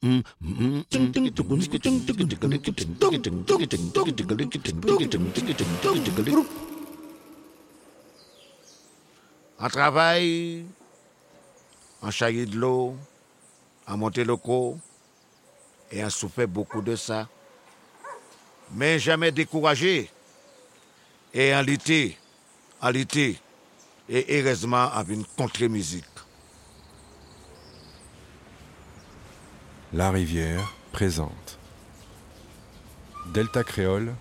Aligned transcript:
Un 0.00 0.22
travail, 9.68 10.64
en 12.00 12.10
charrier 12.12 12.46
de 12.46 12.56
l'eau, 12.56 12.94
à 13.86 13.96
monter 13.96 14.22
le 14.22 14.36
co, 14.36 14.78
et 15.90 16.00
à 16.02 16.10
souffert 16.10 16.46
beaucoup 16.46 16.80
de 16.80 16.94
ça. 16.94 17.28
Mais 18.74 19.00
jamais 19.00 19.32
découragé. 19.32 20.08
Et 21.34 21.52
en 21.54 21.62
l'été, 21.62 22.16
en 22.80 22.90
l'été, 22.90 23.36
et 24.08 24.40
heureusement 24.40 24.92
avec 24.92 25.16
une 25.16 25.24
contre-musique. 25.24 26.04
La 29.94 30.10
Rivière 30.10 30.74
présente 30.92 31.58
Delta 33.32 33.64
Créole, 33.64 34.12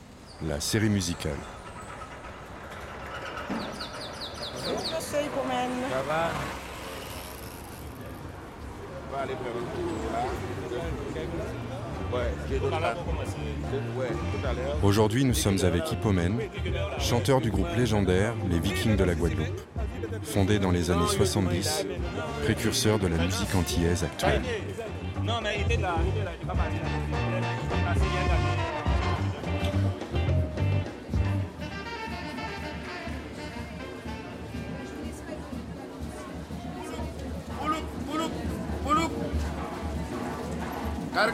la 0.48 0.62
série 0.62 0.88
musicale. 0.88 1.36
Aujourd'hui, 14.82 15.26
nous 15.26 15.34
sommes 15.34 15.60
avec 15.66 15.92
Hippomène, 15.92 16.40
chanteur 16.98 17.42
du 17.42 17.52
groupe 17.52 17.76
légendaire 17.76 18.34
Les 18.50 18.60
Vikings 18.62 18.96
de 18.96 19.04
la 19.04 19.16
Guadeloupe, 19.16 19.62
fondé 20.24 20.60
dans 20.60 20.72
les 20.72 20.92
années 20.92 21.08
70, 21.08 21.88
précurseur 22.44 23.00
de 23.00 23.08
la 23.08 23.18
musique 23.18 23.54
antillaise 23.54 24.06
actuelle. 24.06 24.44
Kal 25.28 25.36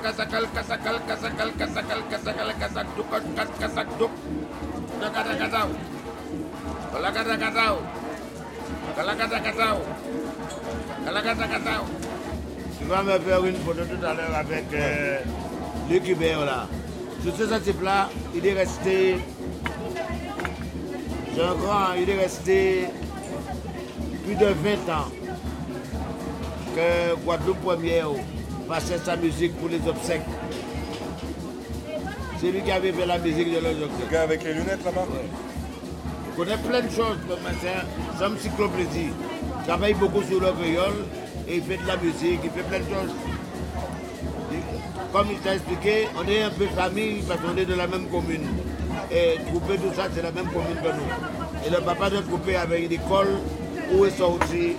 kasakal 0.01 0.47
kasakal 0.49 0.97
kasakal 1.05 1.49
kasakal 1.53 1.99
kasakal 2.09 2.49
kasak 2.57 2.87
duk 2.97 3.07
kas 3.13 3.49
kasak 3.61 3.87
duk. 4.01 4.13
Dah 4.97 5.09
kata 5.13 5.33
katau. 5.37 5.69
Kalau 6.89 7.09
kata 7.13 7.35
katau. 7.37 7.75
Kalau 8.97 9.13
kata 9.13 9.37
katau. 9.37 9.77
Kalau 11.05 11.21
kata 11.21 11.45
katau. 11.45 12.02
Tu 12.83 12.89
vas 12.89 13.03
me 13.03 13.19
faire 13.19 13.45
une 13.45 13.55
photo 13.55 13.81
tout 13.85 14.05
à 14.05 14.13
l'heure 14.13 14.35
avec 14.35 14.65
euh, 14.73 15.19
Luc 15.89 16.07
Hubert 16.07 16.45
là. 16.45 16.67
Sur 17.23 17.33
ce 17.35 17.55
type-là, 17.59 18.09
il 18.35 18.45
est 18.45 18.53
resté. 18.53 19.15
C'est 21.33 21.41
un 21.41 21.55
grand, 21.55 21.93
il 21.99 22.09
est 22.09 22.19
resté 22.19 22.85
plus 24.25 24.35
de 24.35 24.45
20 24.45 24.93
ans 24.93 25.07
que 26.75 27.15
Guadeloupe 27.23 27.61
première 27.61 28.09
passait 28.67 28.97
sa 29.03 29.15
musique 29.15 29.55
pour 29.57 29.69
les 29.69 29.79
obsèques. 29.87 30.21
C'est 32.39 32.51
lui 32.51 32.61
qui 32.61 32.71
avait 32.71 32.91
fait 32.91 33.05
la 33.05 33.17
musique 33.17 33.47
de 33.53 33.59
leurs 33.59 33.73
Le 33.73 33.83
obsèques. 33.85 34.11
gars 34.11 34.21
avec 34.23 34.43
les 34.43 34.53
lunettes 34.53 34.83
là-bas? 34.83 35.05
Il 36.29 36.35
connaît 36.35 36.57
plein 36.57 36.81
de 36.81 36.89
choses, 36.89 37.17
comme 37.29 37.39
c'est 37.61 38.23
un- 38.25 38.33
encyclopédie. 38.33 39.11
Il 39.61 39.65
travaille 39.65 39.93
beaucoup 39.93 40.21
sur 40.23 40.41
le 40.41 40.51
et 41.47 41.55
il 41.57 41.63
fait 41.63 41.77
de 41.77 41.87
la 41.87 41.97
musique, 41.97 42.39
il 42.43 42.49
fait 42.51 42.63
plein 42.63 42.79
de 42.79 42.83
choses. 42.85 43.13
Comme 45.11 45.27
il 45.31 45.37
t'a 45.39 45.55
expliqué, 45.55 46.07
on 46.17 46.27
est 46.27 46.41
un 46.43 46.49
peu 46.49 46.65
famille 46.67 47.21
parce 47.27 47.39
qu'on 47.41 47.55
est 47.57 47.65
de 47.65 47.75
la 47.75 47.87
même 47.87 48.07
commune. 48.07 48.47
Et 49.11 49.37
Coupé, 49.51 49.77
tout 49.77 49.93
ça, 49.95 50.07
c'est 50.13 50.23
la 50.23 50.31
même 50.31 50.47
commune 50.47 50.75
que 50.81 50.87
nous. 50.87 51.67
Et 51.67 51.69
le 51.69 51.81
papa 51.81 52.09
de 52.09 52.17
Coupé 52.21 52.55
avait 52.55 52.83
une 52.83 52.91
école 52.91 53.27
où 53.93 54.05
est 54.05 54.17
sorti 54.17 54.73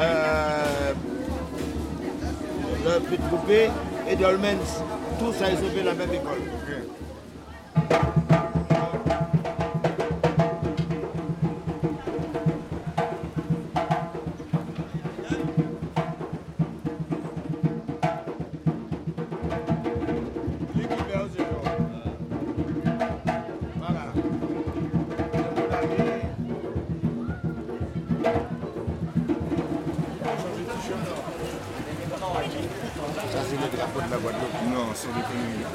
euh, 0.00 0.92
le 2.84 3.00
petit 3.00 3.70
et 4.10 4.16
Dolmens. 4.16 4.82
Tout 5.18 5.32
ça, 5.32 5.46
ils 5.50 5.58
ont 5.64 5.70
fait 5.70 5.84
la 5.84 5.94
même 5.94 6.12
école. 6.12 6.81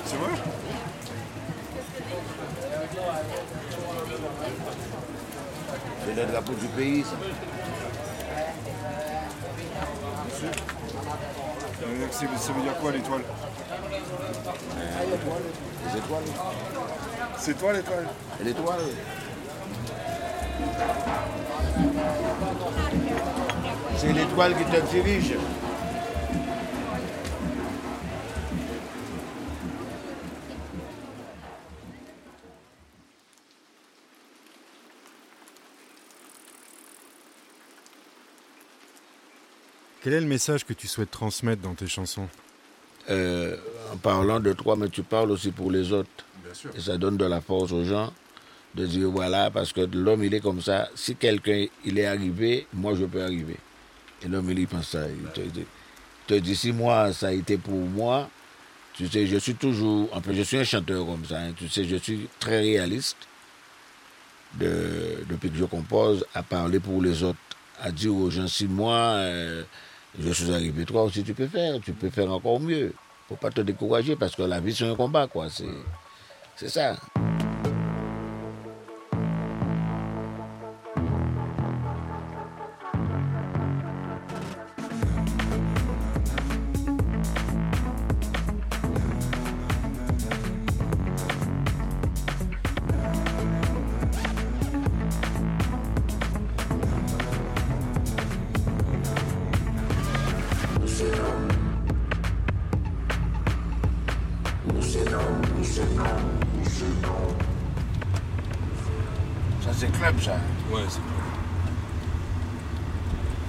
C'est 0.06 0.16
vrai 0.18 0.32
C'est 6.06 6.16
le 6.16 6.26
drapeau 6.32 6.54
du 6.54 6.68
pays, 6.68 7.04
ça. 7.04 7.16
Euh, 11.84 12.08
Ça 12.12 12.54
veut 12.54 12.62
dire 12.62 12.78
quoi 12.80 12.92
l'étoile 12.92 13.22
Les 15.86 15.98
étoiles. 15.98 16.24
C'est 17.38 17.58
toi 17.58 17.74
l'étoile 17.74 18.08
l'étoile. 18.44 18.80
C'est 23.98 24.14
l'étoile 24.14 24.56
qui 24.56 24.64
te 24.66 24.80
dirige. 24.92 25.34
Quel 40.08 40.14
est 40.14 40.22
le 40.22 40.26
message 40.28 40.64
que 40.64 40.72
tu 40.72 40.88
souhaites 40.88 41.12
transmettre 41.12 41.62
dans 41.62 41.74
tes 41.74 41.86
chansons 41.86 42.30
Euh, 43.10 43.58
en 43.92 43.98
parlant 43.98 44.40
de 44.40 44.54
toi, 44.54 44.78
mais 44.78 44.88
tu 44.88 45.04
parles 45.04 45.32
aussi 45.32 45.52
pour 45.52 45.70
les 45.70 45.92
autres. 45.92 46.24
Bien 46.46 46.54
sûr. 46.54 46.70
Et 46.78 46.80
ça 46.80 46.96
donne 46.98 47.18
de 47.18 47.26
la 47.26 47.42
force 47.42 47.74
aux 47.74 47.84
gens 47.84 48.14
de 48.74 48.86
dire 48.86 49.10
voilà, 49.10 49.52
parce 49.52 49.74
que 49.74 49.82
l'homme 49.82 50.24
il 50.24 50.34
est 50.34 50.40
comme 50.40 50.62
ça. 50.62 50.88
Si 50.96 51.18
quelqu'un 51.18 51.66
il 51.84 52.00
est 52.00 52.06
arrivé, 52.06 52.68
moi 52.74 52.96
je 52.96 53.04
peux 53.04 53.22
arriver. 53.22 53.58
Et 54.24 54.30
l'homme 54.30 54.50
il 54.50 54.60
y 54.60 54.66
pense 54.66 54.88
ça. 54.92 55.10
Il 55.10 55.30
te, 55.34 55.42
dit- 55.42 55.66
te 56.26 56.36
dit 56.36 56.56
si 56.56 56.72
moi 56.72 57.12
ça 57.12 57.28
a 57.28 57.32
été 57.34 57.58
pour 57.58 57.76
moi, 57.76 58.30
tu 58.94 59.10
sais, 59.10 59.28
je 59.28 59.36
suis 59.36 59.56
toujours. 59.56 60.08
En 60.16 60.22
fait, 60.22 60.34
je 60.34 60.42
suis 60.44 60.56
un 60.58 60.64
chanteur 60.64 61.06
comme 61.06 61.26
ça. 61.26 61.38
hein, 61.38 61.52
tu 61.54 61.68
sais, 61.68 61.84
je 61.84 61.98
suis 61.98 62.30
très 62.40 62.62
réaliste 62.62 63.18
de, 64.54 65.26
depuis 65.30 65.50
que 65.52 65.58
je 65.58 65.66
compose 65.66 66.26
à 66.34 66.44
parler 66.44 66.80
pour 66.80 67.02
les 67.02 67.24
autres, 67.24 67.38
à 67.82 67.92
dire 67.92 68.16
aux 68.16 68.30
gens 68.30 68.48
si 68.48 68.68
moi 68.68 68.96
euh, 69.18 69.64
je 70.20 70.32
suis 70.32 70.52
arrivé, 70.52 70.86
toi 70.86 71.04
aussi 71.04 71.24
tu 71.24 71.34
peux 71.34 71.48
faire, 71.48 71.80
tu 71.82 71.94
peux 71.94 72.10
faire 72.10 72.32
encore 72.32 72.60
mieux. 72.60 72.94
Faut 73.30 73.36
pas 73.36 73.50
te 73.52 73.62
décourager 73.62 74.16
parce 74.16 74.36
que 74.36 74.44
la 74.44 74.60
vie 74.60 74.74
c'est 74.74 74.88
un 74.88 74.96
combat 74.96 75.28
quoi. 75.28 75.48
C'est. 75.50 76.68
Ça 76.68 76.96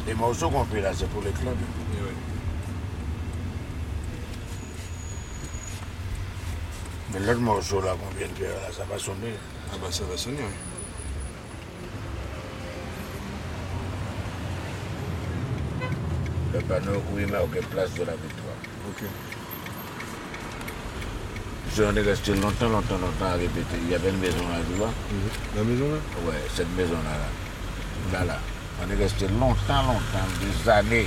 Les 0.06 0.14
morceaux 0.14 0.50
qu'on 0.50 0.64
fait 0.64 0.81
là, 0.81 0.93
c'est 0.94 1.08
pour 1.11 1.23
les 1.23 1.31
clubs. 1.31 1.56
Mais 7.12 7.20
l'autre 7.20 7.40
morceau 7.40 7.81
là 7.81 7.93
qu'on 7.93 8.19
vient 8.19 8.29
de 8.29 8.35
faire 8.35 8.55
là, 8.61 8.69
ça 8.70 8.85
va 8.85 8.99
sonner. 8.99 9.35
Ah 9.73 9.76
bah 9.81 9.88
ça 9.90 10.05
va 10.05 10.17
sonner. 10.17 10.37
ouais. 10.37 10.43
Le 16.55 16.61
panneau 16.61 17.02
où 17.12 17.19
il 17.19 17.37
aucune 17.37 17.62
place 17.67 17.93
de 17.94 18.05
la 18.05 18.12
victoire. 18.12 18.56
Ok. 18.88 19.05
Qu'on 21.79 21.95
est 21.95 22.03
resté 22.03 22.35
longtemps, 22.35 22.69
longtemps, 22.69 22.99
longtemps 22.99 23.33
à 23.33 23.35
répéter. 23.35 23.77
Il 23.85 23.91
y 23.91 23.95
avait 23.95 24.11
une 24.11 24.19
maison 24.19 24.39
là, 24.49 24.59
tu 24.69 24.77
vois 24.77 24.93
La 25.57 25.63
maison 25.63 25.85
là? 25.85 25.99
Ouais, 26.27 26.43
cette 26.55 26.75
maison-là, 26.77 27.15
là. 28.13 28.19
Là, 28.19 28.25
là. 28.25 28.41
On 28.83 28.91
est 28.91 28.97
resté 28.97 29.29
longtemps, 29.29 29.83
longtemps, 29.83 30.29
des 30.41 30.71
années 30.71 31.07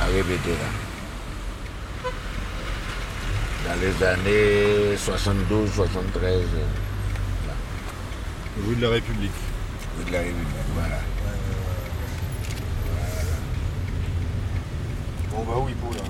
à 0.00 0.06
répéter 0.06 0.50
là. 0.50 0.70
Dans 3.66 3.80
les 3.80 4.06
années 4.06 4.96
72, 4.96 5.70
73, 5.74 6.42
Rue 8.66 8.76
de 8.76 8.82
la 8.82 8.90
République. 8.90 9.30
rue 9.98 10.04
de 10.04 10.12
la 10.12 10.18
République, 10.20 10.46
voilà. 10.74 10.98
On 15.36 15.42
va 15.42 15.58
où, 15.58 15.68
Hippo, 15.68 15.92
là? 15.92 16.04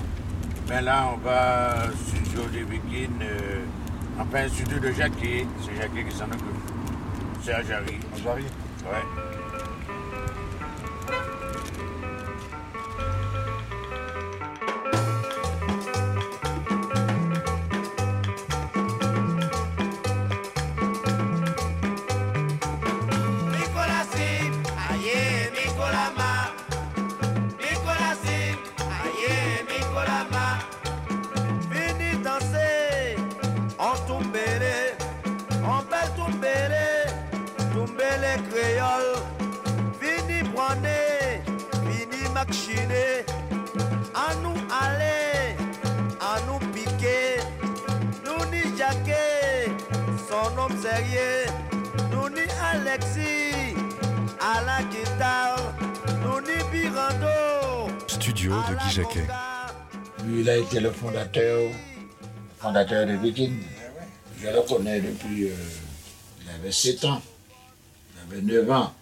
Mais 0.67 0.81
là, 0.81 1.11
on 1.13 1.17
va 1.17 1.87
au 1.87 2.18
studio 2.29 2.47
de 2.49 2.63
Viking, 2.65 3.09
euh, 3.21 3.65
enfin, 4.19 4.47
de 4.79 4.91
Jacquet. 4.91 5.45
C'est 5.61 5.75
Jacquet 5.75 6.03
qui 6.03 6.15
s'en 6.15 6.25
occupe. 6.25 6.41
C'est 7.41 7.53
à 7.53 7.63
Jarry. 7.63 7.97
Jarry 8.23 8.43
Ouais. 8.85 9.28
Machiner, 42.49 43.25
à 44.13 44.33
nous 44.41 44.55
aller, 44.71 45.55
à 46.19 46.39
nous 46.47 46.59
piquer. 46.73 47.37
Nous 48.25 48.45
ni 48.51 48.77
Jacquet, 48.77 49.67
son 50.27 50.57
homme 50.57 50.77
sérieux. 50.81 51.45
Nous 52.11 52.29
ni 52.29 52.41
Alexis, 52.71 53.75
à 54.39 54.61
la 54.63 54.83
guitare. 54.83 55.73
Nous 56.23 56.41
ni 56.41 56.57
Birando. 56.71 57.91
Studio 58.07 58.51
de 58.69 58.75
Guy 58.75 58.89
Jacquet. 58.91 59.27
Lui, 60.25 60.41
il 60.41 60.49
a 60.49 60.57
été 60.57 60.79
le 60.79 60.91
fondateur, 60.91 61.71
fondateur 62.59 63.05
de 63.07 63.13
Viking. 63.13 63.61
Je 64.41 64.47
le 64.47 64.61
connais 64.67 65.01
depuis. 65.01 65.45
euh, 65.49 65.55
il 66.43 66.49
avait 66.49 66.71
7 66.71 67.05
ans. 67.05 67.21
Il 68.15 68.33
avait 68.37 68.41
9 68.41 68.71
ans. 68.71 68.93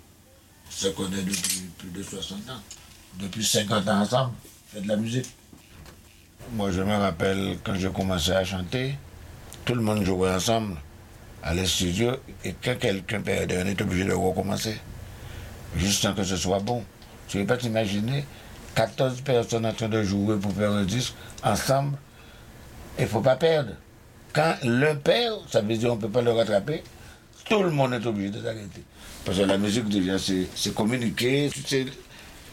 On 0.68 0.72
se 0.72 0.88
connaît 0.90 1.22
depuis 1.22 1.62
plus 1.78 1.90
de 1.90 2.04
60 2.04 2.50
ans. 2.50 2.62
Depuis 3.20 3.44
50 3.44 3.88
ans 3.88 4.02
ensemble. 4.02 4.34
Fait 4.68 4.82
de 4.82 4.88
la 4.88 4.96
musique. 4.96 5.26
Moi, 6.54 6.72
je 6.72 6.82
me 6.82 6.96
rappelle 6.96 7.58
quand 7.64 7.76
j'ai 7.76 7.90
commencé 7.90 8.32
à 8.32 8.44
chanter, 8.44 8.96
tout 9.66 9.76
le 9.76 9.82
monde 9.82 10.04
jouait 10.04 10.30
ensemble 10.30 10.76
à 11.44 11.54
les 11.54 11.66
studios 11.66 12.16
et 12.44 12.54
quand 12.64 12.78
quelqu'un 12.78 13.22
perdait, 13.22 13.62
on 13.64 13.68
était 13.68 13.84
obligé 13.84 14.06
de 14.06 14.14
recommencer. 14.14 14.78
Juste 15.76 16.02
sans 16.02 16.14
que 16.14 16.24
ce 16.24 16.38
soit 16.38 16.60
bon. 16.60 16.84
Tu 17.28 17.38
ne 17.38 17.44
peux 17.44 17.48
pas 17.48 17.58
t'imaginer 17.58 18.26
14 18.76 19.22
personnes 19.22 19.66
en 19.66 19.74
train 19.74 19.90
de 19.90 20.04
jouer 20.04 20.38
pour 20.38 20.54
faire 20.54 20.72
un 20.72 20.86
disque 20.86 21.14
ensemble. 21.44 21.98
Il 22.98 23.04
ne 23.04 23.08
faut 23.08 23.22
pas 23.22 23.36
perdre. 23.36 23.72
Quand 24.34 24.56
l'un 24.64 24.96
perd, 24.96 25.40
ça 25.50 25.62
veut 25.62 25.76
dire 25.76 25.90
qu'on 25.90 25.96
ne 25.96 26.02
peut 26.02 26.10
pas 26.10 26.22
le 26.22 26.32
rattraper. 26.32 26.84
Tout 27.50 27.64
le 27.64 27.72
monde 27.72 27.94
est 27.94 28.06
obligé 28.06 28.30
de 28.30 28.42
s'arrêter. 28.42 28.84
Parce 29.26 29.38
que 29.38 29.44
la 29.44 29.58
musique, 29.58 29.90
déjà, 29.90 30.18
c'est 30.20 30.74
communiquer. 30.74 31.50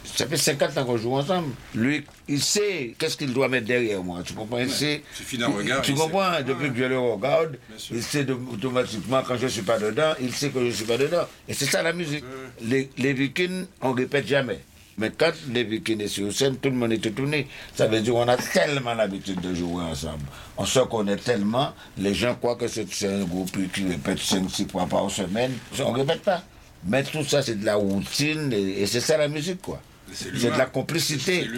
Ça 0.05 0.27
fait 0.27 0.37
50 0.37 0.77
ans 0.79 0.85
qu'on 0.85 0.97
joue 0.97 1.15
ensemble. 1.15 1.49
Lui, 1.75 2.05
il 2.29 2.41
sait 2.41 2.95
qu'est-ce 2.99 3.17
qu'il 3.17 3.33
doit 3.33 3.49
mettre 3.49 3.67
derrière 3.67 4.03
moi. 4.03 4.21
Tu 4.25 4.35
comprends? 4.35 4.59
Il 4.59 4.71
sait. 4.71 5.03
suffit 5.15 5.39
d'un 5.39 5.49
regard, 5.49 5.83
Tu 5.83 5.95
comprends 5.95 6.35
sait. 6.37 6.45
Depuis 6.45 6.65
Ouais. 6.67 6.71
que 6.71 6.79
je 6.79 6.85
le 6.85 6.99
regarde, 6.99 7.59
il 7.91 8.03
sait 8.03 8.25
de- 8.25 8.35
automatiquement 8.53 9.23
quand 9.27 9.37
je 9.37 9.45
ne 9.45 9.49
suis 9.49 9.63
pas 9.63 9.79
dedans, 9.79 10.13
il 10.21 10.33
sait 10.33 10.51
que 10.51 10.61
je 10.61 10.67
ne 10.67 10.71
suis 10.71 10.85
pas 10.85 10.99
dedans. 10.99 11.25
Et 11.49 11.55
c'est 11.55 11.65
ça 11.67 11.83
la 11.83 11.93
musique. 11.93 12.25
Les, 12.63 12.91
les 12.99 13.13
vikings, 13.13 13.67
on 13.81 13.91
ne 13.93 13.97
répète 13.97 14.27
jamais. 14.27 14.61
Mais 14.97 15.11
quand 15.11 15.33
les 15.53 15.65
vikings 15.65 16.03
sont 16.07 16.15
sur 16.15 16.33
scène, 16.33 16.57
tout 16.59 16.69
le 16.71 16.77
monde 16.77 16.93
est 16.93 17.15
tourné. 17.15 17.49
Ça 17.75 17.89
veut 17.89 18.01
dire 18.01 18.13
qu'on 18.15 18.29
a 18.29 18.37
tellement 18.37 18.95
l'habitude 18.95 19.41
de 19.41 19.53
jouer 19.53 19.83
ensemble. 19.83 20.23
On 20.57 20.65
se 20.65 20.79
connaît 20.81 21.17
tellement, 21.17 21.73
les 21.99 22.15
gens 22.15 22.37
croient 22.37 22.55
que 22.55 22.69
c'est 22.69 22.87
c'est 22.93 23.09
un 23.13 23.25
groupe 23.25 23.51
qui 23.73 23.85
répète 23.89 24.19
5-6 24.19 24.69
fois 24.71 24.87
par 24.87 25.11
semaine. 25.11 25.53
On 25.81 25.93
ne 25.93 25.99
répète 25.99 26.23
pas. 26.23 26.43
Mais 26.87 27.03
tout 27.03 27.25
ça, 27.25 27.43
c'est 27.43 27.59
de 27.59 27.65
la 27.65 27.75
routine 27.77 28.53
et, 28.53 28.83
et 28.83 28.87
c'est 28.87 29.01
ça 29.01 29.17
la 29.17 29.27
musique, 29.27 29.63
quoi. 29.63 29.81
C'est 30.13 30.33
de 30.33 30.49
la 30.59 30.67
complicité. 30.67 31.49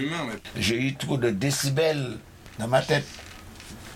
J'ai 0.57 0.81
eu 0.81 0.95
trop 0.95 1.17
de 1.17 1.31
décibels 1.31 2.19
dans 2.59 2.69
ma 2.69 2.83
tête. 2.83 3.07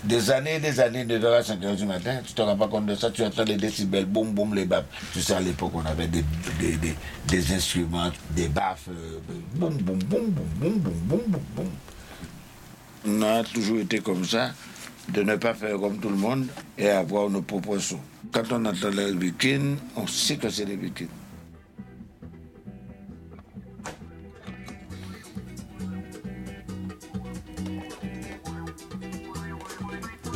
Des 0.04 0.30
années 0.30 0.54
et 0.54 0.60
des 0.60 0.80
années, 0.80 1.04
9h 1.04 1.26
à 1.26 1.40
5h 1.42 1.76
du 1.76 1.84
matin, 1.84 2.20
tu 2.26 2.32
te 2.32 2.40
rends 2.40 2.56
pas 2.56 2.68
compte 2.68 2.86
de 2.86 2.94
ça, 2.94 3.10
tu 3.10 3.22
entends 3.22 3.44
les 3.44 3.56
décibels, 3.56 4.06
boum, 4.06 4.32
boum, 4.32 4.54
les 4.54 4.64
baffes. 4.64 4.86
Tu 5.12 5.20
sais, 5.20 5.34
à 5.34 5.40
l'époque, 5.40 5.72
on 5.74 5.84
avait 5.84 6.06
des, 6.06 6.24
des, 6.58 6.76
des, 6.78 6.94
des 7.28 7.52
instruments, 7.52 8.10
des 8.30 8.48
baffes, 8.48 8.88
euh, 8.88 9.18
boum, 9.56 9.74
boum, 9.76 9.98
boum, 9.98 10.30
boum, 10.30 10.44
boum, 10.58 10.72
boum, 10.78 10.92
boum, 11.06 11.20
boum, 11.28 11.40
boum. 11.54 11.66
On 13.06 13.22
a 13.22 13.44
toujours 13.44 13.78
été 13.80 13.98
comme 14.00 14.24
ça, 14.24 14.52
de 15.12 15.22
ne 15.22 15.36
pas 15.36 15.52
faire 15.52 15.78
comme 15.78 15.98
tout 15.98 16.08
le 16.08 16.16
monde 16.16 16.46
et 16.78 16.88
avoir 16.88 17.28
nos 17.28 17.42
propres 17.42 17.76
sons. 17.78 18.00
Quand 18.32 18.50
on 18.52 18.64
entend 18.64 18.88
les 18.88 19.12
vikings, 19.12 19.76
on 19.96 20.06
sait 20.06 20.36
que 20.36 20.48
c'est 20.48 20.64
les 20.64 20.76
vikings. 20.76 21.08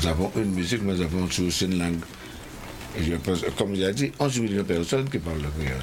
Nous 0.04 0.10
avons 0.10 0.30
une 0.36 0.50
musique, 0.50 0.82
nous 0.82 1.00
avons 1.00 1.24
aussi 1.24 1.64
une 1.64 1.78
langue. 1.78 2.00
Et 2.94 3.04
je 3.04 3.14
pense, 3.14 3.42
comme 3.56 3.74
il 3.74 3.90
dit, 3.92 4.12
11 4.18 4.40
millions 4.40 4.58
de 4.58 4.62
personnes 4.62 5.08
qui 5.08 5.18
parlent 5.18 5.40
le 5.40 5.48
créole. 5.48 5.80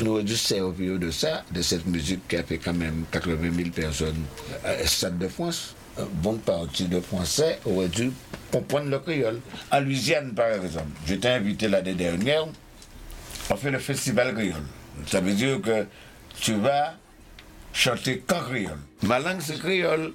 Nous 0.00 0.14
avons 0.14 0.22
dû 0.22 0.36
servir 0.36 0.96
de 0.96 1.10
ça, 1.10 1.42
de 1.50 1.60
cette 1.60 1.84
musique 1.86 2.20
qui 2.28 2.36
a 2.36 2.44
fait 2.44 2.58
quand 2.58 2.72
même 2.72 3.04
80 3.10 3.36
000 3.56 3.70
personnes 3.70 4.22
à 4.64 4.86
Stade 4.86 5.18
de 5.18 5.26
France. 5.26 5.74
Une 5.98 6.04
bonne 6.22 6.38
partie 6.38 6.84
de 6.84 7.00
Français 7.00 7.58
auraient 7.64 7.88
dû 7.88 8.12
comprendre 8.52 8.90
le 8.90 9.00
créole. 9.00 9.40
En 9.72 9.80
Louisiane, 9.80 10.34
par 10.34 10.52
exemple, 10.52 10.92
j'étais 11.04 11.30
invité 11.30 11.66
l'année 11.66 11.94
dernière, 11.94 12.46
on 13.50 13.56
fait 13.56 13.72
le 13.72 13.80
festival 13.80 14.34
créole. 14.34 14.62
Ça 15.08 15.20
veut 15.20 15.34
dire 15.34 15.60
que 15.60 15.84
tu 16.40 16.54
vas 16.54 16.94
chanter 17.72 18.22
qu'en 18.24 18.38
créole. 18.38 18.78
Ma 19.02 19.18
langue, 19.18 19.40
c'est 19.40 19.58
créole. 19.58 20.12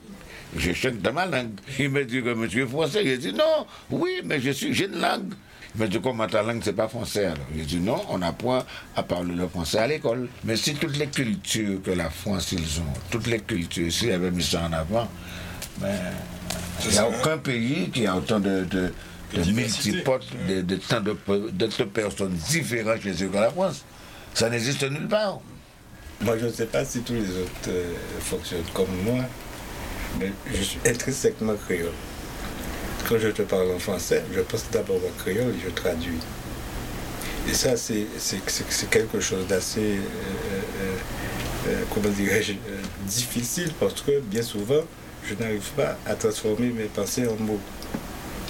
Je 0.58 0.74
chante 0.74 1.02
dans 1.02 1.14
ma 1.14 1.26
langue. 1.26 1.52
Il 1.80 1.90
me 1.90 2.06
dit 2.06 2.22
que 2.22 2.34
monsieur 2.34 2.64
est 2.64 2.68
français. 2.68 3.06
Je 3.06 3.16
dis 3.16 3.34
non, 3.34 3.66
oui, 3.90 4.22
mais 4.24 4.40
je 4.40 4.52
suis, 4.52 4.74
j'ai 4.74 4.86
une 4.86 5.00
langue. 5.00 5.34
Il 5.76 5.82
me 5.82 5.88
dit 5.88 6.00
comment 6.00 6.28
ta 6.28 6.44
langue, 6.44 6.62
c'est 6.64 6.74
pas 6.74 6.88
français 6.88 7.26
alors? 7.26 7.48
Je 7.58 7.64
dis 7.64 7.80
non, 7.80 8.00
on 8.10 8.22
apprend 8.22 8.64
à 8.96 9.04
parler 9.04 9.34
le 9.34 9.48
français 9.48 9.80
à 9.80 9.88
l'école. 9.88 10.28
Mais 10.44 10.56
si 10.56 10.76
toutes 10.76 10.98
les 10.98 11.08
cultures 11.08 11.82
que 11.82 11.92
la 11.92 12.10
France, 12.12 12.52
ils 12.52 12.80
ont, 12.80 12.94
toutes 13.10 13.26
les 13.28 13.40
cultures, 13.40 13.92
s'ils 13.92 14.12
avaient 14.12 14.30
mis 14.30 14.44
ça 14.44 14.62
en 14.70 14.74
avant, 14.74 15.08
ben, 15.78 15.90
il 16.86 16.92
n'y 16.92 16.98
a 17.00 17.10
aucun 17.10 17.40
pays 17.40 17.90
qui 17.90 18.06
a 18.06 18.16
autant 18.16 18.40
de, 18.40 18.66
de, 18.66 18.94
de 19.34 19.52
multipotes, 19.52 20.28
de, 20.48 20.62
de 20.62 20.76
tant 20.76 21.02
de 21.02 21.84
personnes 21.86 22.34
différentes 22.52 23.02
chez 23.02 23.24
eux 23.24 23.30
que 23.30 23.38
la 23.38 23.50
France. 23.50 23.84
Ça 24.36 24.50
n'existe 24.52 24.84
nulle 24.84 25.08
part. 25.08 25.40
Moi, 26.22 26.38
je 26.38 26.46
ne 26.46 26.52
sais 26.52 26.68
pas 26.68 26.86
si 26.86 27.02
tous 27.02 27.14
les 27.14 27.30
autres 27.30 27.70
euh, 27.70 27.94
fonctionnent 28.20 28.62
comme 28.74 28.88
moi, 29.04 29.24
mais 30.20 30.32
je 30.54 30.62
suis 30.62 30.80
intrinsèquement 30.86 31.56
créole. 31.56 31.92
Quand 33.08 33.20
je 33.20 33.30
te 33.30 33.42
parle 33.42 33.72
en 33.72 33.80
français, 33.80 34.24
je 34.34 34.40
pense 34.42 34.66
d'abord 34.72 34.98
en 34.98 35.22
créole 35.22 35.54
et 35.54 35.64
je 35.64 35.70
traduis. 35.70 36.20
Et 37.50 37.54
ça, 37.54 37.76
c'est 37.76 38.08
quelque 38.90 39.20
chose 39.20 39.46
d'assez, 39.48 39.82
euh, 39.82 40.00
euh, 40.82 40.96
euh, 41.68 41.84
comment 41.94 42.10
dirais-je, 42.10 42.54
difficile 43.06 43.72
parce 43.80 44.02
que 44.02 44.20
bien 44.22 44.42
souvent, 44.42 44.82
je 45.28 45.36
n'arrive 45.36 45.70
pas 45.76 45.98
à 46.06 46.16
transformer 46.16 46.70
mes 46.70 46.86
pensées 46.86 47.28
en 47.28 47.36
mots 47.42 47.60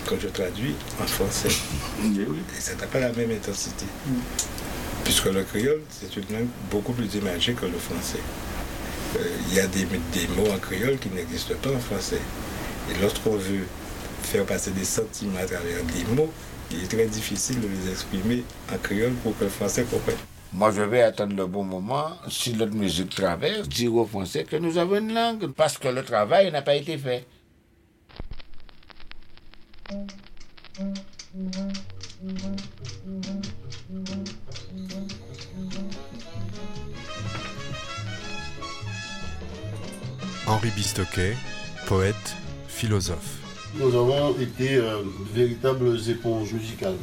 quand 0.06 0.16
je 0.22 0.28
traduis 0.28 0.76
en 1.02 1.08
français. 1.08 1.50
Et 2.04 2.62
ça 2.62 2.76
n'a 2.76 2.86
pas 2.86 3.00
la 3.00 3.12
même 3.14 3.32
intensité. 3.32 3.86
Puisque 5.04 5.26
le 5.26 5.44
créole, 5.44 5.82
c'est 5.90 6.16
une 6.16 6.38
langue 6.38 6.48
beaucoup 6.70 6.94
plus 6.94 7.14
imagée 7.16 7.54
que 7.54 7.66
le 7.66 7.78
français. 7.78 8.20
Euh, 9.18 9.20
Il 9.50 9.56
y 9.56 9.60
a 9.60 9.68
des, 9.68 9.86
des 9.86 10.28
mots 10.36 10.52
en 10.52 10.58
créole 10.58 10.98
qui 11.00 11.10
n'existent 11.10 11.56
pas 11.62 11.72
en 11.72 11.80
français. 11.80 12.22
Et 12.92 13.02
lorsqu'on 13.02 13.36
veut 13.38 13.66
faire 14.24 14.46
passer 14.46 14.72
des 14.72 14.86
sentiments 14.86 15.40
à 15.40 15.46
travers 15.46 15.84
des 15.84 16.04
mots, 16.16 16.32
il 16.72 16.84
est 16.84 16.88
très 16.88 17.06
difficile 17.06 17.60
de 17.62 17.68
les 17.68 17.92
exprimer 17.92 18.44
en 18.74 18.78
créole 18.78 19.14
pour 19.24 19.38
que 19.38 19.44
le 19.46 19.50
français 19.50 19.84
comprenne. 19.84 20.18
Moi, 20.52 20.72
je 20.72 20.82
vais 20.84 21.02
attendre 21.02 21.36
le 21.36 21.48
bon 21.48 21.64
moment. 21.64 22.12
Si 22.30 22.54
notre 22.54 22.74
musique 22.76 23.10
traverse, 23.10 23.68
dire 23.68 23.94
aux 23.96 24.06
Français 24.06 24.44
que 24.44 24.56
nous 24.56 24.78
avons 24.78 24.98
une 24.98 25.14
langue, 25.14 25.48
parce 25.48 25.78
que 25.80 25.88
le 25.88 26.04
travail 26.04 26.52
n'a 26.52 26.62
pas 26.62 26.76
été 26.76 26.98
fait. 26.98 27.26
Henri 40.46 40.70
Bistoquet, 40.72 41.36
poète, 41.88 42.36
philosophe. 42.68 43.38
Nous 43.76 43.96
avons 43.96 44.38
été 44.38 44.76
euh, 44.76 45.02
de 45.02 45.34
véritables 45.34 45.98
éponges 46.10 46.52
musicales. 46.52 46.98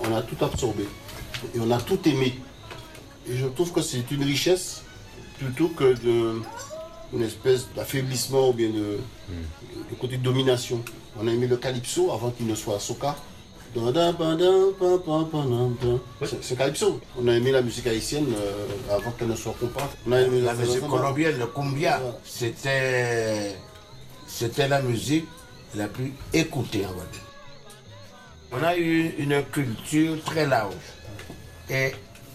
On 0.00 0.14
a 0.14 0.20
tout 0.20 0.44
absorbé 0.44 0.84
et 1.54 1.60
on 1.60 1.70
a 1.70 1.78
tout 1.80 2.00
aimé. 2.08 2.34
Et 3.28 3.36
je 3.36 3.46
trouve 3.46 3.72
que 3.72 3.82
c'est 3.82 4.10
une 4.10 4.24
richesse 4.24 4.82
plutôt 5.38 5.68
que 5.68 5.94
de, 5.94 6.42
une 7.14 7.22
espèce 7.22 7.68
d'affaiblissement 7.76 8.48
ou 8.48 8.52
bien 8.52 8.70
de, 8.70 8.98
de 9.28 9.94
côté 10.00 10.16
de 10.16 10.22
domination. 10.22 10.82
On 11.16 11.28
a 11.28 11.30
aimé 11.30 11.46
le 11.46 11.58
calypso 11.58 12.10
avant 12.10 12.30
qu'il 12.30 12.46
ne 12.46 12.54
soit 12.56 12.80
soca. 12.80 13.16
C'est 16.42 16.56
calypso. 16.58 17.00
On 17.18 17.26
a 17.28 17.32
aimé 17.32 17.52
la 17.52 17.62
musique 17.62 17.86
haïtienne 17.86 18.26
euh, 18.36 18.94
avant 18.94 19.10
qu'elle 19.12 19.28
ne 19.28 19.36
soit 19.36 19.54
compas. 19.58 19.88
On 20.06 20.12
a 20.12 20.20
aimé 20.20 20.40
La 20.42 20.54
musique 20.54 20.86
colombienne, 20.86 21.38
le 21.38 21.46
cumbia, 21.46 21.98
Ouais. 22.00 22.10
c'était, 22.24 23.56
c'était 24.26 24.68
la 24.68 24.82
musique 24.82 25.26
la 25.74 25.88
plus 25.88 26.12
écoutée 26.34 26.84
en 26.84 26.90
Guadeloupe. 26.92 27.16
On 28.52 28.62
a 28.62 28.76
eu 28.76 29.14
une 29.18 29.42
culture 29.44 30.22
très 30.24 30.46
large. 30.46 30.74
Et 31.70 31.92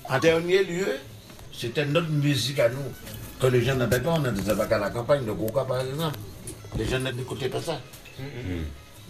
en 0.10 0.18
dernier 0.18 0.64
lieu, 0.64 0.88
c'était 1.54 1.86
notre 1.86 2.10
musique 2.10 2.60
à 2.60 2.70
nous, 2.70 2.78
que 3.40 3.46
les 3.48 3.62
gens 3.62 3.76
n'avaient 3.76 4.00
pas. 4.00 4.14
On 4.18 4.56
pas 4.56 4.66
qu'à 4.66 4.80
la 4.80 4.90
campagne 4.90 5.24
de 5.26 5.32
Gouka, 5.32 5.66
par 5.66 5.82
exemple. 5.82 6.18
Les 6.78 6.86
gens 6.86 7.00
n'écoutaient 7.00 7.50
pas 7.50 7.62
ça. 7.62 7.80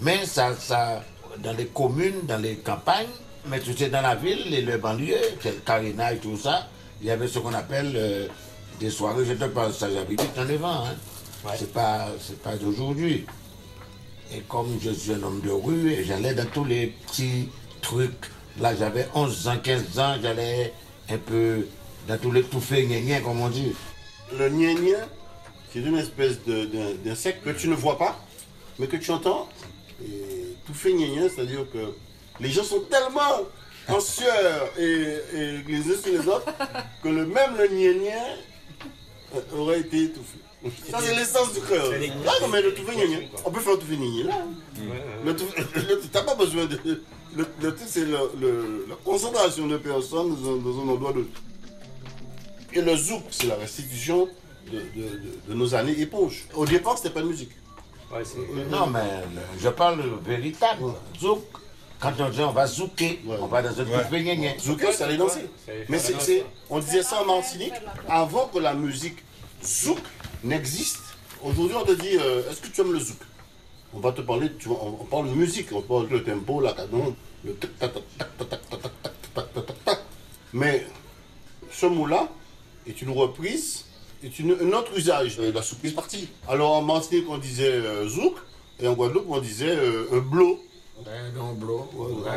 Mais 0.02 0.26
ça, 0.26 0.54
ça, 0.60 1.02
dans 1.44 1.54
les 1.54 1.66
communes, 1.68 2.22
dans 2.24 2.42
les 2.42 2.56
campagnes, 2.56 3.08
mais 3.48 3.60
tu 3.60 3.74
sais, 3.76 3.90
dans 3.90 4.02
la 4.02 4.16
ville, 4.16 4.50
les, 4.50 4.62
les 4.62 4.78
banlieues, 4.78 5.16
c'est 5.42 5.52
le 5.52 5.62
Carina 5.66 6.14
et 6.14 6.18
tout 6.18 6.38
ça, 6.38 6.68
il 7.02 7.08
y 7.08 7.12
avait 7.12 7.28
ce 7.28 7.40
qu'on 7.40 7.54
appelle 7.54 7.94
euh, 7.96 8.28
des 8.80 8.90
soirées, 8.90 9.26
je 9.26 9.34
te 9.34 9.46
parle 9.46 9.74
ça, 9.74 9.90
j'habite 9.92 10.22
dans 10.36 10.44
les 10.44 10.58
vents, 10.58 10.86
hein. 10.86 11.52
c'est 11.58 11.72
pas, 11.72 12.08
c'est 12.20 12.42
pas 12.42 12.56
d'aujourd'hui. 12.56 13.26
Et 14.34 14.42
comme 14.42 14.78
je 14.82 14.92
suis 14.92 15.14
un 15.14 15.24
homme 15.24 15.42
de 15.42 15.52
rue, 15.52 15.92
et 15.92 16.04
j'allais 16.04 16.34
dans 16.34 16.48
tous 16.48 16.66
les 16.66 16.88
petits 16.88 17.50
trucs, 17.82 18.32
là 18.60 18.76
j'avais 18.76 19.08
11 19.14 19.48
ans, 19.48 19.58
15 19.64 20.00
ans, 20.00 20.16
j'allais 20.22 20.74
un 21.10 21.18
peu 21.18 21.68
dans 22.08 22.18
tous 22.18 22.32
les 22.32 22.44
tout 22.44 22.60
faits, 22.60 22.88
gna 22.88 23.22
comme 23.22 23.40
on 23.42 23.50
dit. 23.50 23.74
Le 24.38 24.50
gna 24.50 25.06
c'est 25.72 25.80
une 25.80 25.98
espèce 25.98 26.40
d'insecte 27.06 27.44
que 27.44 27.52
tu 27.52 27.68
ne 27.68 27.76
vois 27.76 27.98
pas, 27.98 28.20
mais 28.80 28.88
que 28.88 28.98
tu 28.98 29.12
entends. 29.12 29.48
Et 30.02 30.37
tout 30.68 30.74
fait 30.74 30.94
c'est-à-dire 31.34 31.66
que 31.72 31.94
les 32.40 32.50
gens 32.50 32.64
sont 32.64 32.82
tellement 32.82 33.42
en 33.90 34.00
sueur 34.00 34.70
et, 34.78 34.84
et 35.34 35.58
les 35.68 35.80
uns 35.80 35.98
sur 36.02 36.12
les 36.12 36.28
autres 36.28 36.46
que 37.02 37.08
le 37.10 37.26
même 37.26 37.56
le 37.58 37.68
gna 37.68 38.12
euh, 39.36 39.58
aurait 39.58 39.80
été 39.80 40.04
étouffé. 40.04 40.38
Ça, 40.92 41.00
c'est 41.02 41.16
l'essence 41.16 41.54
du 41.54 41.62
cœur. 41.62 41.92
Là, 41.92 42.32
non, 42.42 42.48
mais 42.50 42.62
le 42.62 42.74
tout 42.74 42.84
fait 42.84 42.96
on 43.46 43.52
peut 43.52 43.60
faire 43.62 43.78
tout 43.80 43.86
fait 43.86 43.96
là. 44.24 44.46
Le 45.24 45.36
tout, 45.36 45.46
t'as 46.12 46.24
pas 46.24 46.36
besoin 46.36 46.66
de. 46.66 46.78
Le, 47.36 47.46
le 47.62 47.76
tout, 47.76 47.84
c'est 47.88 48.06
la 48.06 48.20
concentration 49.06 49.68
de 49.68 49.78
personnes 49.78 50.36
dans 50.42 50.50
un, 50.54 50.58
dans 50.58 50.80
un 50.84 50.90
endroit 50.94 51.14
de. 51.14 51.26
Et 52.74 52.82
le 52.82 52.96
zouk, 52.96 53.24
c'est 53.30 53.48
la 53.48 53.56
restitution 53.56 54.28
de, 54.72 54.78
de- 54.80 55.08
de- 55.08 55.50
de 55.50 55.54
nos 55.54 55.74
années 55.76 56.00
éponges. 56.02 56.46
Au 56.56 56.66
départ, 56.66 56.98
c'était 56.98 57.12
pas 57.12 57.22
de 57.22 57.28
musique. 57.28 57.52
Non, 58.70 58.88
mais 58.88 59.24
je 59.60 59.70
parle 59.70 60.02
véritable. 60.26 60.84
Zouk. 61.20 61.44
Quand 62.00 62.14
on 62.20 62.30
dit 62.30 62.42
on 62.42 62.52
va 62.52 62.68
zouker, 62.68 63.20
Ouais. 63.26 63.38
on 63.42 63.48
va 63.48 63.64
dans 63.64 63.82
un 63.82 63.86
fait 64.04 64.22
gna 64.24 64.58
Zouker, 64.60 64.94
c'est 64.94 65.04
aller 65.04 65.18
danser. 65.18 65.50
Mais 65.90 65.98
c'est, 65.98 66.46
on 66.70 66.78
disait 66.80 67.02
ça 67.02 67.24
en 67.24 67.26
Martinique 67.26 67.74
avant 68.08 68.48
que 68.50 68.60
la 68.60 68.76
musique 68.76 69.18
zouk 69.64 69.98
n'existe. 70.44 71.00
Aujourd'hui, 71.44 71.76
on 71.76 71.84
te 71.86 71.94
dit 71.94 72.16
euh, 72.20 72.44
est-ce 72.52 72.62
que 72.62 72.68
tu 72.68 72.82
aimes 72.82 72.94
le 72.94 73.00
zouk 73.00 73.18
On 73.96 74.00
va 74.00 74.12
te 74.12 74.22
parler, 74.22 74.52
tu 74.60 74.68
vois, 74.70 74.78
on, 74.84 74.90
on 75.02 75.06
parle 75.06 75.30
de 75.30 75.34
musique, 75.34 75.70
on 75.72 75.82
parle 75.82 76.08
le 76.10 76.24
tempo, 76.24 76.62
la 76.62 76.74
cadence, 76.74 77.14
le 77.44 77.56
tac 77.56 77.78
tac 77.80 77.94
tac 77.94 78.08
tac 78.18 78.38
tac 78.38 78.50
tac 78.50 78.62
tac 78.70 79.34
tac 79.34 79.66
tac 79.66 79.86
tac. 79.86 79.98
Mais 80.54 80.86
ce 81.72 81.88
mot-là 81.88 82.28
est 82.86 83.02
une 83.02 83.10
reprise, 83.10 83.86
est 84.24 84.40
une, 84.40 84.52
un 84.62 84.74
autre 84.78 84.92
usage 84.98 85.38
de 85.38 85.52
la 85.52 85.62
surprise 85.62 85.94
partie. 85.94 86.28
Alors 86.48 86.72
en 86.74 86.82
Martinique, 86.82 87.26
on 87.30 87.38
disait 87.38 87.72
euh, 87.72 88.08
zouk, 88.08 88.36
et 88.80 88.88
en 88.88 88.94
Guadeloupe, 88.94 89.26
on 89.30 89.40
disait 89.40 89.76
euh, 89.76 90.08
un 90.14 90.20
blow. 90.20 90.60
Regardons 91.00 91.54
bleu. 91.54 91.76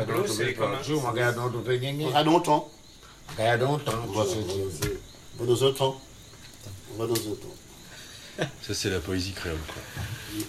bleu, 0.05 0.27
c'est 0.27 0.53
comme 0.53 0.71
un- 0.73 1.09
Regardons 1.09 1.49
tout 1.49 1.63
fait 1.65 1.79
gna 1.79 2.05
On 2.07 2.15
a 2.15 2.23
longtemps. 2.23 2.69
Regardons 3.37 3.77
temps. 3.79 3.91
On 4.07 4.11
va, 4.11 4.23
on 5.39 5.43
va 5.43 5.45
dans 5.47 5.63
un 5.67 5.71
temps. 5.71 6.01
On 6.93 7.01
va 7.01 7.07
dans 7.07 7.15
un 7.15 7.35
temps. 7.35 8.45
Ça, 8.61 8.73
c'est 8.73 8.89
la 8.89 8.99
poésie 8.99 9.31
créole. 9.33 9.57
Quoi. 9.67 9.81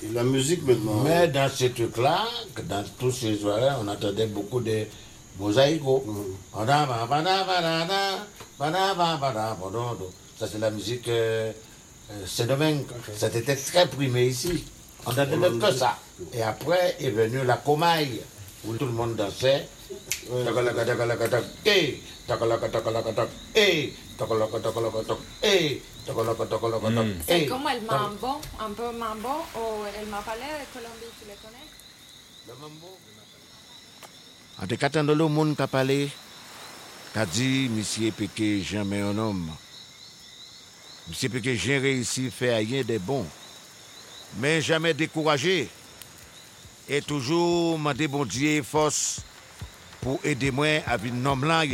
Et, 0.03 0.07
et 0.07 0.13
la 0.13 0.25
musique 0.25 0.63
maintenant. 0.67 1.03
Mais 1.05 1.29
dans 1.29 1.49
ces 1.51 1.71
trucs-là, 1.71 2.25
dans 2.65 2.85
tous 2.99 3.11
ces 3.13 3.37
soirées, 3.37 3.75
on 3.83 3.89
entendait 3.89 4.27
beaucoup 4.27 4.61
de 4.61 4.85
mosaïques. 5.39 5.83
Ça, 10.43 10.49
c'est 10.51 10.59
la 10.59 10.73
musique 10.73 11.07
euh, 11.07 11.53
c'est 12.27 12.49
Ça 13.17 13.29
était 13.29 13.55
très 13.55 13.87
primé 13.87 14.27
ici. 14.27 14.65
On 15.07 15.13
n'en 15.13 15.25
donnait 15.25 15.57
que 15.57 15.73
ça. 15.73 15.97
Et 16.35 16.43
après 16.43 16.97
est 16.99 17.11
venue 17.11 17.45
la 17.45 17.59
comaille, 17.59 18.21
où 18.65 18.75
tout 18.75 18.87
le 18.87 18.91
monde 18.91 19.15
dansait. 19.15 19.69
C'est 19.95 20.29
comme 27.47 27.69
el 27.69 27.83
mambo, 27.87 28.41
un 28.59 28.71
peu 28.73 28.91
mambo, 28.99 29.29
ou 29.29 29.61
oh, 29.61 29.85
el 29.97 30.09
mapalé 30.09 30.41
de 30.43 30.67
Colombie, 30.73 31.13
tu 31.21 31.29
les 31.29 31.37
connais? 31.41 31.69
Le 32.49 32.55
mambo. 32.61 32.99
En 34.61 34.67
te 34.67 34.75
katant 34.75 35.05
de 35.05 35.13
l'eau, 35.13 35.29
moun 35.29 35.55
kapalé, 35.55 36.11
ka 37.15 37.27
di, 37.27 37.71
jamais 38.65 39.01
un 39.03 39.17
homme. 39.19 39.53
Misye 41.09 41.29
peke 41.29 41.55
j'ai 41.57 41.79
réussi 41.79 42.31
fait 42.31 42.55
rien 42.55 42.83
de 42.83 42.99
bon. 42.99 43.27
Mais 44.39 44.61
jamais 44.61 44.95
découragé. 44.95 45.69
Et 46.89 47.01
toujours 47.01 47.79
mandé 47.79 48.09
bon 48.09 48.27
force 48.65 49.21
pour 50.01 50.19
aider 50.25 50.51
moi 50.51 50.83
à 50.87 50.97
vivre 50.97 51.17
nom 51.17 51.37
là, 51.37 51.65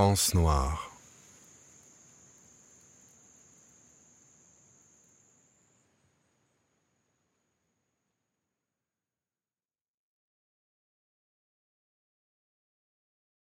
France 0.00 0.32
noire. 0.34 0.89